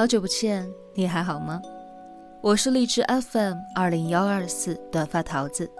[0.00, 1.60] 好久不见，你还好吗？
[2.40, 5.70] 我是荔枝 FM 二零幺二四短发桃子，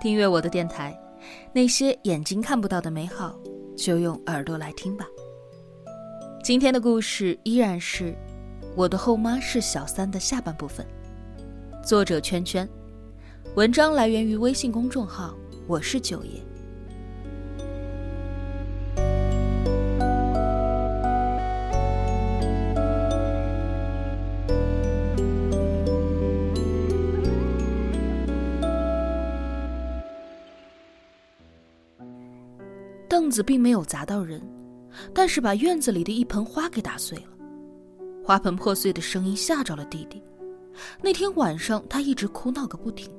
[0.00, 1.00] 订阅我的电台，
[1.52, 3.38] 那些眼睛看不到的美好，
[3.76, 5.06] 就用耳朵来听吧。
[6.42, 8.12] 今天的故事依然是
[8.74, 10.84] 我的后妈是小三的下半部分，
[11.80, 12.68] 作者圈圈，
[13.54, 15.32] 文章来源于微信公众号
[15.68, 16.42] 我是九爷。
[33.34, 34.40] 子并没有砸到人，
[35.12, 37.24] 但是把院子里的一盆花给打碎了。
[38.24, 40.22] 花盆破碎的声音吓着了弟弟。
[41.02, 43.12] 那天晚上他一直哭闹个不停。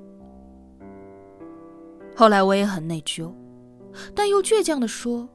[2.15, 3.29] 后来我也很内疚，
[4.15, 5.27] 但又倔强的说：“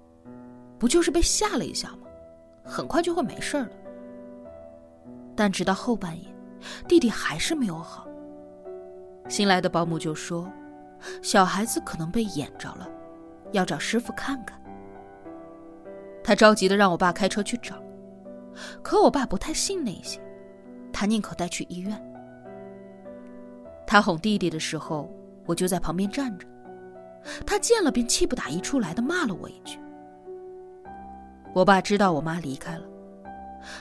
[0.78, 2.08] 不就是被吓了一下吗？
[2.64, 3.70] 很快就会没事了。”
[5.36, 6.24] 但直到后半夜，
[6.88, 8.06] 弟弟还是没有好。
[9.28, 10.50] 新来的保姆就说
[11.22, 12.88] ：“小孩子可能被演着了。”
[13.52, 14.59] 要找师傅看看。
[16.30, 17.74] 他着急的让我爸开车去找，
[18.84, 20.20] 可我爸不太信那些，
[20.92, 22.00] 他宁可带去医院。
[23.84, 25.12] 他哄弟弟的时候，
[25.44, 26.46] 我就在旁边站着，
[27.44, 29.80] 他见了便气不打一处来的骂了我一句。
[31.52, 32.84] 我爸知道我妈离开了，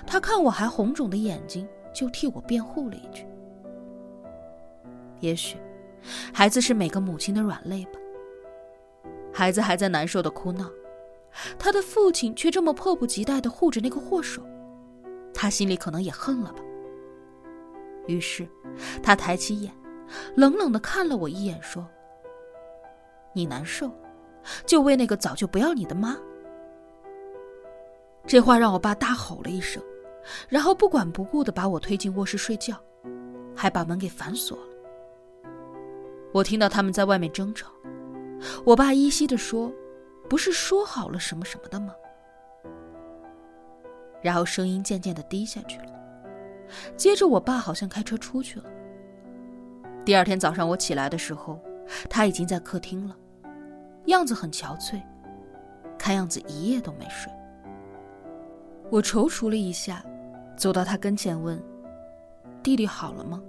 [0.08, 3.28] 他看我还红肿的眼睛，就替我辩护了一句
[5.22, 5.56] ：“也许，
[6.34, 8.00] 孩子是每个母亲的软肋吧。”
[9.32, 10.68] 孩子还在难受的哭闹，
[11.58, 14.42] 他的父亲却这么迫不及待的护着那个祸首，
[15.34, 16.62] 他心里可能也恨了吧。
[18.08, 18.48] 于是，
[19.04, 19.72] 他抬起眼，
[20.36, 21.88] 冷冷的看了我一眼，说
[23.34, 23.92] ：“你难受，
[24.66, 26.18] 就为那个早就不要你的妈。”
[28.26, 29.82] 这话让我爸大吼了一声，
[30.48, 32.76] 然后不管不顾的把我推进卧室睡觉，
[33.56, 34.64] 还把门给反锁了。
[36.32, 37.72] 我听到他们在外面争吵。
[38.64, 39.72] 我爸依稀的说
[40.30, 41.94] ：“不是说好了什么什么的吗？”
[44.22, 45.86] 然后声音渐渐的低下去了。
[46.96, 48.66] 接着，我爸好像开车出去了。
[50.06, 51.60] 第二天早上我起来的时候，
[52.10, 53.18] 他已经在客厅了，
[54.06, 55.02] 样子很憔悴，
[55.98, 57.32] 看样子一夜都没睡。
[58.92, 60.04] 我踌躇了一下，
[60.56, 61.62] 走到他跟前问
[62.62, 63.42] ：“弟弟好了吗？”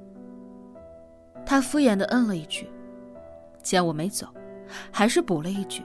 [1.44, 2.70] 他敷衍的嗯了一句，
[3.62, 4.26] 见我没走。
[4.92, 5.82] 还是补了一句：“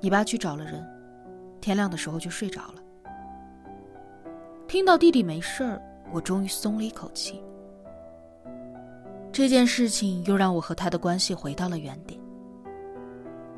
[0.00, 0.84] 你爸去找了人，
[1.60, 2.74] 天亮的时候就睡着了。”
[4.66, 7.42] 听到弟弟没事儿，我终于松了一口气。
[9.32, 12.20] 这件事情又让我和他的关系回到了原点，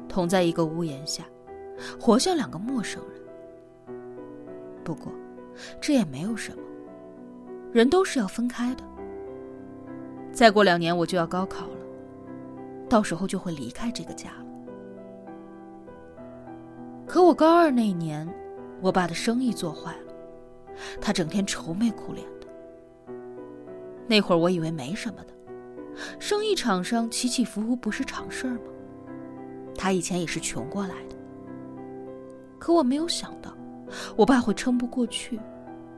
[0.09, 1.25] 同在一个屋檐下，
[2.01, 3.97] 活像两个陌生人。
[4.85, 5.13] 不过，
[5.81, 6.63] 这也没有什么，
[7.73, 8.83] 人都是要分开的。
[10.33, 11.77] 再过两年我就要高考了。
[12.89, 14.52] 到时候就会离开这个家了。
[17.13, 18.27] 可我高二那年，
[18.81, 20.15] 我爸的生意做坏了，
[20.99, 22.47] 他整天愁眉苦脸的。
[24.07, 25.35] 那会儿我以为没什么的，
[26.19, 28.61] 生意场上起起伏伏不是常事儿吗？
[29.77, 31.17] 他以前也是穷过来的。
[32.59, 33.55] 可我没有想到，
[34.17, 35.39] 我爸会撑不过去，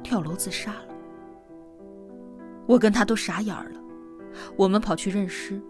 [0.02, 0.94] 跳楼自杀了。
[2.66, 3.80] 我跟他都傻眼了，
[4.56, 5.62] 我们跑去认尸。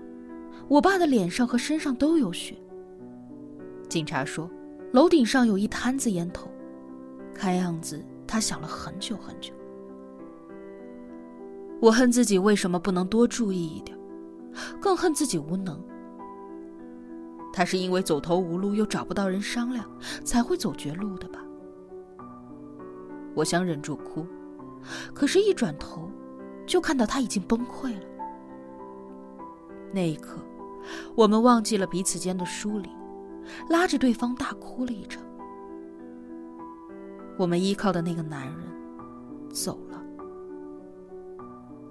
[0.69, 2.57] 我爸的脸上和身上都有血。
[3.91, 4.49] 警察说，
[4.95, 6.49] 楼顶上有一摊子烟头，
[7.35, 9.53] 看样子他想了很久很久。
[11.81, 13.99] 我恨自己为什么不能多注意一点，
[14.81, 15.83] 更恨自己无能。
[17.53, 19.85] 他是因为走投无路又找不到人商量，
[20.25, 21.41] 才会走绝路的吧？
[23.35, 24.25] 我想忍住哭，
[25.13, 26.09] 可是，一转头，
[26.67, 28.07] 就看到他已经崩溃了。
[29.93, 30.39] 那一刻。
[31.17, 32.91] 我们忘记了彼此间的疏离，
[33.69, 35.23] 拉着对方大哭了一场。
[37.37, 38.57] 我们依靠的那个男人
[39.51, 40.03] 走了。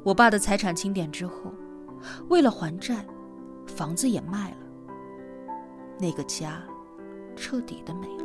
[0.03, 1.53] 我爸的财产清点之后，
[2.29, 3.05] 为了还债，
[3.67, 4.57] 房子也卖了。
[5.99, 6.61] 那个家
[7.35, 8.23] 彻底的没了。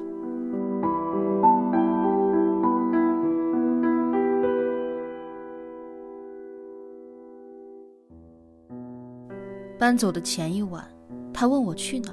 [9.78, 10.84] 搬走的前一晚，
[11.32, 12.12] 他问我去哪。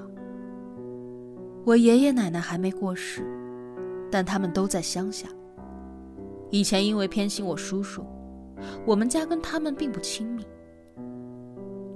[1.65, 3.25] 我爷爷奶奶还没过世，
[4.11, 5.27] 但他们都在乡下。
[6.51, 8.05] 以前因为偏心我叔叔，
[8.85, 10.45] 我们家跟他们并不亲密。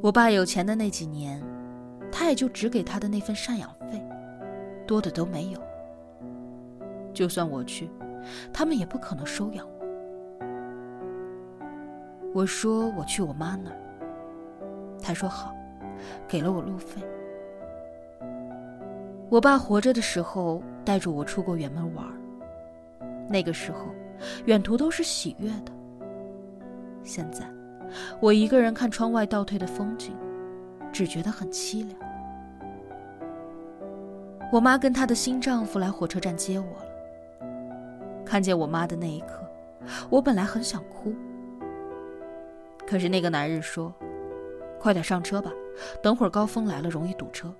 [0.01, 1.39] 我爸有钱的那几年，
[2.12, 4.04] 他也就只给他的那份赡养费，
[4.88, 5.62] 多的都没有。
[7.13, 7.88] 就算我去，
[8.51, 9.86] 他们也不可能收养我。
[12.33, 13.77] 我说我去我妈那儿。
[15.00, 15.56] 他说好，
[16.27, 17.04] 给了我路费。
[19.30, 22.06] 我爸活着的时候带着我出过远门玩
[23.30, 23.86] 那个时候
[24.46, 25.72] 远途都是喜悦的。
[27.04, 27.48] 现在
[28.20, 30.16] 我一个人看窗外倒退的风景，
[30.92, 32.00] 只觉得很凄凉。
[34.52, 37.46] 我妈跟她的新丈夫来火车站接我了。
[38.26, 39.48] 看见我妈的那一刻，
[40.10, 41.14] 我本来很想哭，
[42.86, 43.94] 可是那个男人说
[44.80, 45.52] ：“快点上车吧，
[46.02, 47.54] 等会儿高峰来了容易堵车。”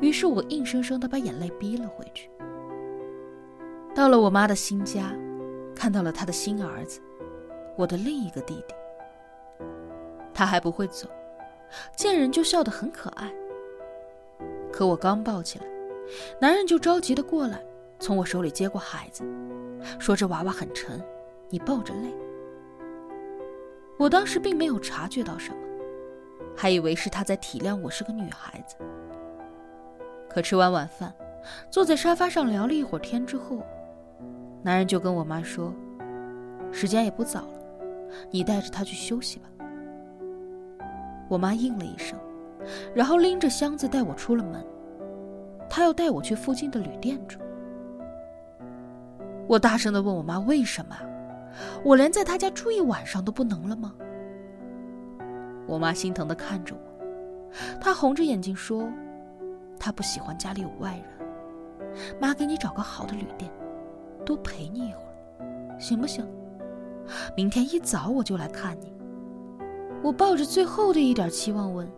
[0.00, 2.30] 于是我硬生生的把眼泪逼了回去。
[3.94, 5.12] 到了我妈的新家，
[5.74, 7.00] 看到了她的新儿子，
[7.76, 8.74] 我的另一个弟弟。
[10.32, 11.08] 他还不会走，
[11.96, 13.28] 见人就笑得很可爱。
[14.72, 15.66] 可我刚抱起来，
[16.40, 17.60] 男人就着急的过来，
[17.98, 19.24] 从我手里接过孩子，
[19.98, 21.04] 说这娃娃很沉，
[21.48, 22.14] 你抱着累。
[23.96, 25.58] 我当时并没有察觉到什么，
[26.54, 28.76] 还以为是他在体谅我是个女孩子。
[30.38, 31.12] 可吃完晚饭，
[31.68, 33.60] 坐在沙发上聊了一会儿天之后，
[34.62, 35.74] 男人就跟我妈说
[36.70, 37.58] ：“时间也不早了，
[38.30, 39.48] 你带着他去休息吧。”
[41.28, 42.16] 我妈应了一声，
[42.94, 44.64] 然后拎着箱子带我出了门。
[45.68, 47.40] 他要带我去附近的旅店住。
[49.48, 50.96] 我大声的问我妈：“为什么？
[51.82, 53.92] 我连在他家住一晚上都不能了吗？”
[55.66, 56.80] 我妈心疼的看着我，
[57.80, 58.88] 她红着眼睛说。
[59.88, 61.04] 他不喜欢家里有外人，
[62.20, 63.50] 妈给你找个好的旅店，
[64.22, 66.22] 多陪你一会儿，行不行？
[67.34, 68.92] 明天一早我就来看你。
[70.02, 71.90] 我抱着最后的一点期望问：“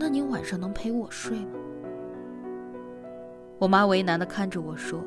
[0.00, 1.58] 那你晚上能陪我睡吗？”
[3.60, 4.98] 我妈为难的看着我说：“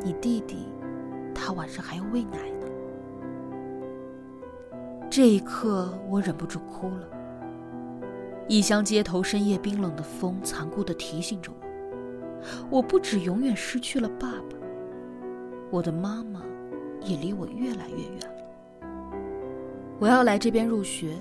[0.00, 0.68] 你弟弟，
[1.34, 2.68] 他晚上还要喂奶呢。”
[5.10, 7.08] 这一刻，我忍不住哭了。
[8.50, 11.52] 异乡街头深夜冰冷的风，残酷地提醒着
[12.68, 14.56] 我：我不止永远失去了爸爸，
[15.70, 16.42] 我的妈妈
[17.00, 18.90] 也离我越来越远。
[20.00, 21.16] 我要来这边入学，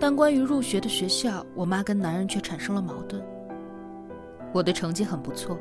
[0.00, 3.22] 但关于入学的学校，我妈跟男人却产生了矛盾。
[4.52, 5.56] 我的成绩很不错，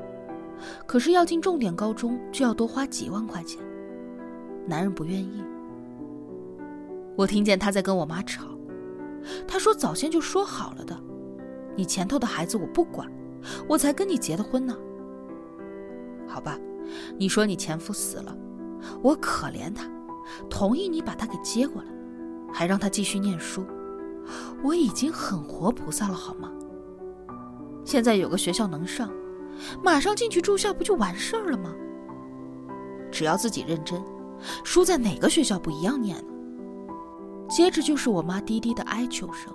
[0.88, 3.62] 可是要进重点高中就要多花几万块钱，
[4.66, 5.44] 男人不愿意。
[7.16, 8.57] 我听见他在跟我妈吵。
[9.48, 10.98] 他说：“早先就说好了的，
[11.76, 13.12] 你前头的孩子我不管，
[13.68, 14.76] 我才跟你结的婚呢。
[16.28, 16.58] 好吧，
[17.18, 18.38] 你说你前夫死了，
[19.02, 19.90] 我可怜他，
[20.50, 21.88] 同意你把他给接过来，
[22.54, 23.66] 还让他继续念书。
[24.64, 26.52] 我已经很活菩萨了，好吗？
[27.86, 29.10] 现在有个学校能上，
[29.84, 31.74] 马上进去住校不就完事儿了吗？
[33.10, 34.04] 只要自己认真，
[34.64, 36.34] 书在哪个学校不一样念呢？”
[37.48, 39.54] 接着就是我妈低低的哀求声。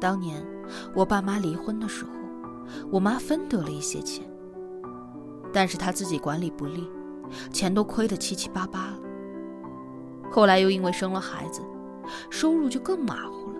[0.00, 0.44] 当年
[0.94, 2.10] 我爸妈离婚的时候，
[2.90, 4.24] 我妈分得了一些钱，
[5.52, 6.88] 但是她自己管理不力，
[7.52, 8.98] 钱都亏得七七八八了。
[10.30, 11.62] 后来又因为生了孩子，
[12.30, 13.56] 收入就更马虎了，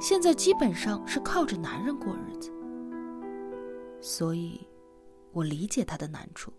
[0.00, 2.52] 现在基本上是靠着男人过日子。
[4.00, 4.60] 所以，
[5.32, 6.52] 我理解她的难处。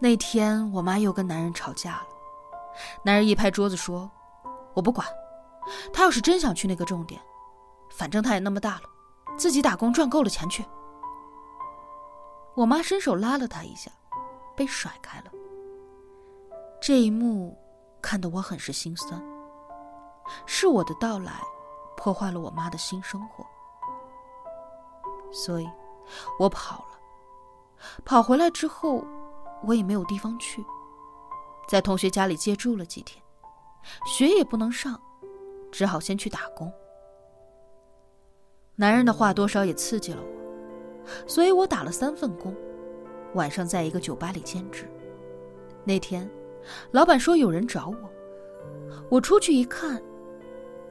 [0.00, 2.17] 那天我妈又跟男人吵架了。
[3.02, 4.10] 男人一拍桌子说
[4.74, 5.06] ：“我不管，
[5.92, 7.20] 他要是真想去那个重点，
[7.90, 8.82] 反正他也那么大了，
[9.36, 10.64] 自己打工赚够了钱去。”
[12.54, 13.90] 我妈伸手拉了他一下，
[14.56, 15.30] 被甩开了。
[16.80, 17.56] 这一幕
[18.00, 19.22] 看得我很是心酸。
[20.44, 21.40] 是我的到来，
[21.96, 23.46] 破坏了我妈的新生活，
[25.32, 25.68] 所以，
[26.38, 26.98] 我跑了。
[28.04, 29.02] 跑回来之后，
[29.64, 30.64] 我也没有地方去。
[31.68, 33.22] 在同学家里借住了几天，
[34.06, 34.98] 学也不能上，
[35.70, 36.72] 只好先去打工。
[38.74, 42.56] 男人的话多少也刺激了我，所以我打了三份工，
[43.34, 44.88] 晚上在一个酒吧里兼职。
[45.84, 46.28] 那天，
[46.92, 48.10] 老板说有人找我，
[49.10, 50.02] 我出去一看，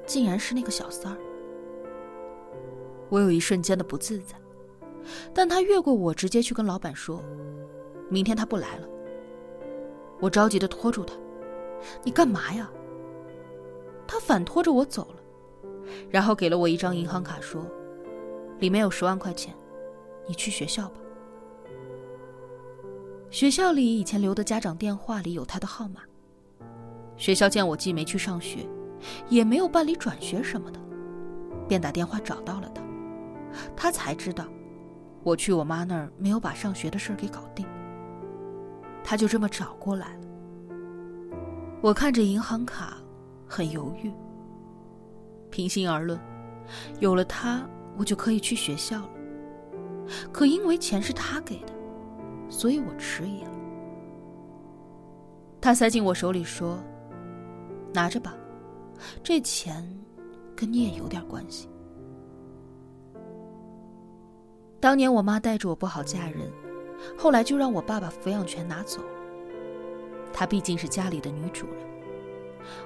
[0.05, 1.17] 竟然是那个小三儿。
[3.09, 4.35] 我有一瞬间的不自在，
[5.33, 7.23] 但他越过我，直接去跟老板说，
[8.09, 8.87] 明天他不来了。
[10.19, 11.13] 我着急的拖住他
[12.03, 12.69] ：“你干嘛呀？”
[14.07, 15.21] 他反拖着我走了，
[16.09, 17.65] 然后给了我一张银行卡，说
[18.59, 19.53] ：“里面有十万块钱，
[20.27, 20.95] 你去学校吧。”
[23.29, 26.01] 学校里以前留的家长电话里有他的号码。
[27.17, 28.59] 学校见我既没去上学，
[29.27, 30.79] 也没有办理转学什么的，
[31.67, 32.81] 便打电话找到了他。
[33.75, 34.45] 他才知道，
[35.23, 37.67] 我去我妈那儿没有把上学的事儿给搞定。
[39.09, 40.21] 他就这么找过来了。
[41.81, 42.97] 我看着银行卡，
[43.47, 44.11] 很犹豫。
[45.49, 46.19] 平心而论，
[46.99, 47.65] 有了它，
[47.97, 49.09] 我就可以去学校了。
[50.29, 51.71] 可因为钱是他给的，
[52.49, 53.51] 所以我迟疑了。
[55.61, 56.77] 他塞进我手里说
[57.95, 58.35] ：“拿着吧，
[59.23, 59.89] 这钱
[60.53, 61.69] 跟你也有点关系。”
[64.81, 66.51] 当年我妈带着我不好嫁人，
[67.17, 69.09] 后来就让我爸把抚养权拿走了。
[70.33, 71.75] 她毕竟是家里的女主人，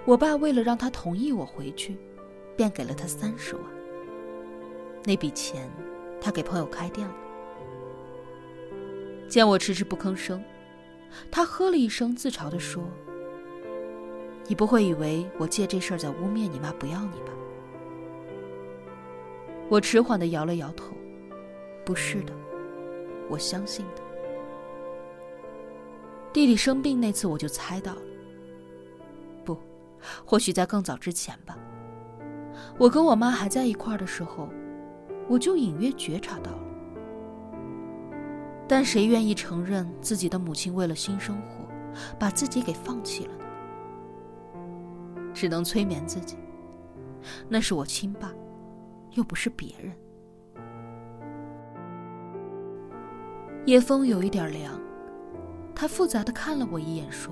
[0.06, 1.98] 我爸为了让她同意我回去，
[2.56, 3.64] 便给了她三十万。
[5.04, 5.68] 那笔钱，
[6.22, 7.16] 他给朋友开店了。
[9.28, 10.44] 见我迟迟不吭声，
[11.32, 12.84] 他呵了一声，自嘲地说
[14.46, 17.32] ：“你不会以为我借这事儿在污蔑你妈不要你吧？”
[19.70, 20.94] 我迟缓地摇了摇头。
[21.84, 22.34] 不是的，
[23.32, 24.02] 我相信的。
[26.34, 28.02] 弟弟生病那次，我就猜到了。
[29.46, 29.58] 不，
[30.26, 31.58] 或许在更早之前吧。
[32.78, 34.50] 我跟我妈还在一块儿的时候，
[35.30, 36.60] 我就隐约觉察到了。
[38.68, 41.66] 但谁愿意承认自己的母亲为了新生活，
[42.20, 43.46] 把自己给放弃了呢？
[45.34, 46.38] 只能催眠自己，
[47.48, 48.32] 那是我亲爸，
[49.12, 49.94] 又不是别人。
[53.66, 54.74] 夜风有一点凉，
[55.76, 57.32] 他复杂的看了我一眼，说：“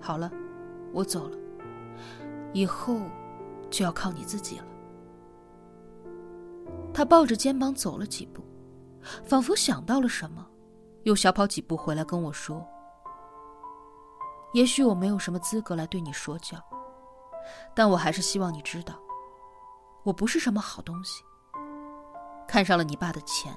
[0.00, 0.28] 好了，
[0.92, 1.38] 我走了，
[2.52, 3.00] 以后
[3.70, 4.64] 就要靠你自己了。”
[6.92, 8.42] 他抱着肩膀走了几步，
[9.24, 10.44] 仿佛想到了什么，
[11.04, 12.66] 又小跑几步回来跟我说
[14.52, 16.58] ：“也许我没有什么资格来对你说教，
[17.72, 18.94] 但我还是希望你知道，
[20.02, 21.22] 我不是什么好东西，
[22.48, 23.56] 看上了你爸的钱。”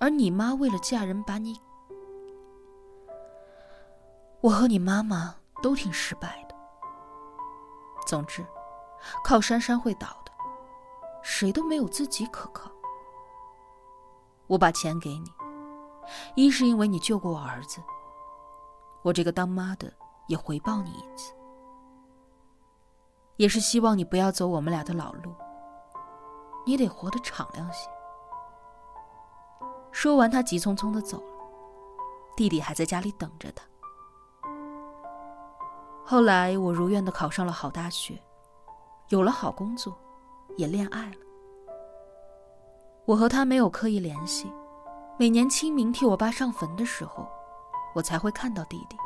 [0.00, 1.60] 而你妈为了嫁人把你，
[4.40, 6.54] 我和你妈妈都挺失败的。
[8.06, 8.46] 总之，
[9.24, 10.32] 靠山山会倒的，
[11.20, 12.70] 谁都没有自己可靠。
[14.46, 15.32] 我把钱给你，
[16.36, 17.82] 一是因为你救过我儿子，
[19.02, 19.92] 我这个当妈的
[20.28, 21.34] 也回报你一次，
[23.36, 25.34] 也是希望你不要走我们俩的老路，
[26.64, 27.90] 你得活得敞亮些。
[29.90, 31.38] 说完，他急匆匆的走了。
[32.36, 33.64] 弟弟还在家里等着他。
[36.04, 38.18] 后来，我如愿的考上了好大学，
[39.08, 39.94] 有了好工作，
[40.56, 41.16] 也恋爱了。
[43.04, 44.52] 我和他没有刻意联系，
[45.18, 47.28] 每年清明替我爸上坟的时候，
[47.94, 48.96] 我才会看到弟弟。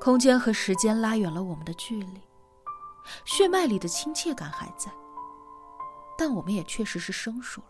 [0.00, 2.20] 空间和时间拉远了我们的距离，
[3.24, 4.90] 血脉里的亲切感还在，
[6.18, 7.66] 但我们也确实是生疏了。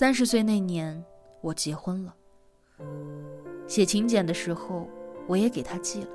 [0.00, 1.04] 三十岁那年，
[1.42, 2.16] 我结婚了。
[3.66, 4.88] 写请柬的时候，
[5.26, 6.08] 我也给他寄了。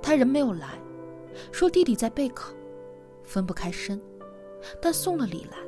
[0.00, 0.80] 他人没有来，
[1.52, 2.50] 说弟弟在备考，
[3.22, 4.00] 分不开身，
[4.80, 5.58] 但送了礼来。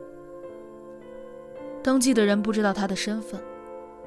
[1.82, 3.38] 登记的人不知道他的身份，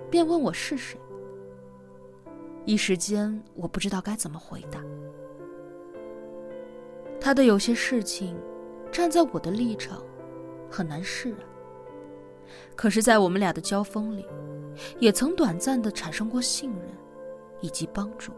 [0.10, 1.00] 便问我是谁。
[2.66, 4.82] 一时间，我不知道该怎么回答。
[7.22, 8.36] 他的有些事情，
[8.92, 10.04] 站在我的立场，
[10.68, 11.40] 很难释然。
[12.76, 14.26] 可是，在我们俩的交锋里，
[15.00, 16.90] 也曾短暂的产生过信任，
[17.62, 18.32] 以及帮助。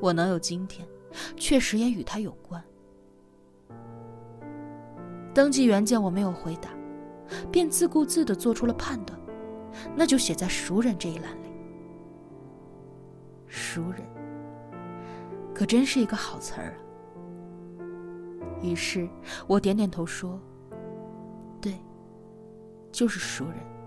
[0.00, 0.86] 我能有今天，
[1.36, 2.62] 确实也与他有关。
[5.32, 6.70] 登记原件我没有回答，
[7.52, 9.18] 便自顾自的做出了判断，
[9.94, 11.50] 那就写在熟人这一栏里。
[13.46, 14.00] 熟人，
[15.54, 16.76] 可真是一个好词儿啊。
[18.62, 19.08] 于是
[19.46, 20.40] 我点点头说。
[22.92, 23.79] 就是熟人。